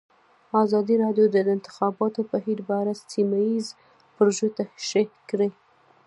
[0.63, 3.75] ازادي راډیو د د انتخاباتو بهیر په اړه سیمه ییزې
[4.15, 5.49] پروژې تشریح کړې.